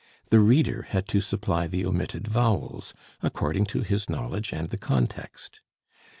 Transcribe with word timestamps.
The 0.29 0.39
reader 0.39 0.87
had 0.89 1.07
to 1.09 1.21
supply 1.21 1.67
the 1.67 1.85
omitted 1.85 2.27
vowels 2.27 2.95
according 3.21 3.67
to 3.67 3.83
his 3.83 4.09
knowledge 4.09 4.51
and 4.51 4.67
the 4.69 4.79
context. 4.79 5.61